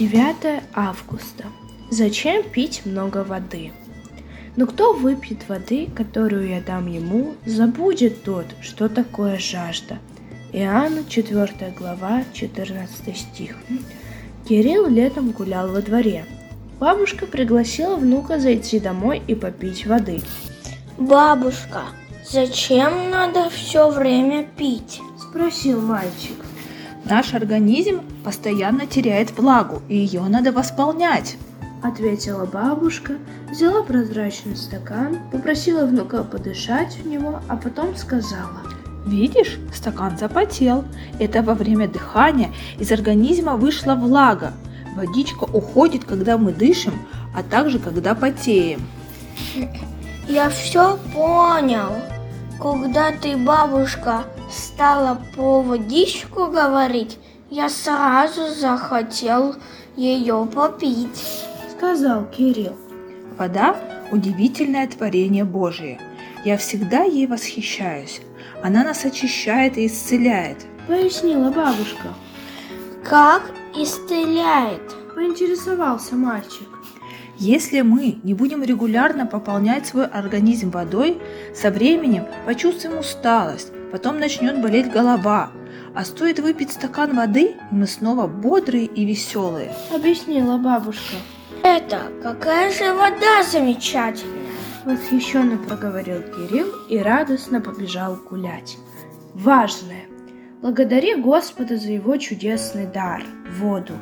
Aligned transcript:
9 0.00 0.62
августа. 0.74 1.44
Зачем 1.90 2.42
пить 2.42 2.86
много 2.86 3.22
воды? 3.22 3.70
Но 4.56 4.66
кто 4.66 4.94
выпьет 4.94 5.48
воды, 5.48 5.88
которую 5.94 6.48
я 6.48 6.60
дам 6.60 6.86
ему, 6.86 7.34
забудет 7.44 8.22
тот, 8.24 8.46
что 8.62 8.88
такое 8.88 9.38
жажда. 9.38 9.98
Иоанна 10.52 11.04
4 11.04 11.74
глава 11.78 12.24
14 12.32 13.16
стих. 13.16 13.56
Кирилл 14.48 14.88
летом 14.88 15.32
гулял 15.32 15.70
во 15.70 15.82
дворе. 15.82 16.24
Бабушка 16.78 17.26
пригласила 17.26 17.96
внука 17.96 18.40
зайти 18.40 18.80
домой 18.80 19.22
и 19.26 19.34
попить 19.34 19.86
воды. 19.86 20.22
Бабушка, 20.96 21.82
зачем 22.26 23.10
надо 23.10 23.50
все 23.50 23.90
время 23.90 24.44
пить? 24.56 25.00
Спросил 25.20 25.80
мальчик. 25.82 26.36
Наш 27.10 27.34
организм 27.34 28.02
постоянно 28.22 28.86
теряет 28.86 29.36
влагу, 29.36 29.82
и 29.88 29.96
ее 29.96 30.22
надо 30.22 30.52
восполнять. 30.52 31.36
Ответила 31.82 32.46
бабушка, 32.46 33.14
взяла 33.50 33.82
прозрачный 33.82 34.54
стакан, 34.54 35.18
попросила 35.32 35.86
внука 35.86 36.22
подышать 36.22 36.96
в 36.98 37.08
него, 37.08 37.40
а 37.48 37.56
потом 37.56 37.96
сказала. 37.96 38.60
Видишь, 39.04 39.58
стакан 39.74 40.16
запотел. 40.18 40.84
Это 41.18 41.42
во 41.42 41.54
время 41.54 41.88
дыхания 41.88 42.52
из 42.78 42.92
организма 42.92 43.56
вышла 43.56 43.96
влага. 43.96 44.52
Водичка 44.94 45.44
уходит, 45.44 46.04
когда 46.04 46.38
мы 46.38 46.52
дышим, 46.52 46.94
а 47.34 47.42
также 47.42 47.80
когда 47.80 48.14
потеем. 48.14 48.82
Я 50.28 50.48
все 50.48 50.96
понял. 51.12 51.90
Когда 52.60 53.10
ты, 53.10 53.36
бабушка, 53.36 54.22
стала 54.50 55.20
по 55.36 55.62
водичку 55.62 56.46
говорить, 56.46 57.18
я 57.50 57.68
сразу 57.68 58.48
захотел 58.48 59.56
ее 59.96 60.48
попить. 60.52 61.44
Сказал 61.76 62.24
Кирилл. 62.26 62.76
Вода– 63.38 63.76
удивительное 64.12 64.86
творение 64.86 65.44
Божие. 65.44 66.00
Я 66.44 66.56
всегда 66.56 67.02
ей 67.02 67.26
восхищаюсь. 67.26 68.20
Она 68.62 68.84
нас 68.84 69.04
очищает 69.04 69.78
и 69.78 69.86
исцеляет. 69.86 70.58
Пояснила 70.86 71.50
бабушка. 71.50 72.08
Как 73.04 73.50
исцеляет? 73.74 74.82
Поинтересовался 75.14 76.14
мальчик. 76.14 76.68
Если 77.38 77.80
мы 77.80 78.18
не 78.22 78.34
будем 78.34 78.62
регулярно 78.62 79.24
пополнять 79.26 79.86
свой 79.86 80.06
организм 80.06 80.70
водой, 80.70 81.20
со 81.54 81.70
временем 81.70 82.26
почувствуем 82.44 82.98
усталость, 82.98 83.72
потом 83.90 84.18
начнет 84.18 84.60
болеть 84.60 84.90
голова. 84.90 85.50
А 85.94 86.04
стоит 86.04 86.38
выпить 86.38 86.72
стакан 86.72 87.16
воды, 87.16 87.56
и 87.70 87.74
мы 87.74 87.86
снова 87.86 88.26
бодрые 88.26 88.86
и 88.86 89.04
веселые. 89.04 89.74
Объяснила 89.94 90.56
бабушка. 90.56 91.16
Это 91.62 92.00
какая 92.22 92.70
же 92.70 92.94
вода 92.94 93.42
замечательная. 93.42 94.50
Восхищенно 94.84 95.58
проговорил 95.58 96.22
Кирилл 96.22 96.68
и 96.88 96.98
радостно 96.98 97.60
побежал 97.60 98.16
гулять. 98.16 98.78
Важное. 99.34 100.04
Благодари 100.62 101.14
Господа 101.14 101.76
за 101.76 101.92
его 101.92 102.16
чудесный 102.16 102.86
дар– 102.86 103.24
воду. 103.58 103.94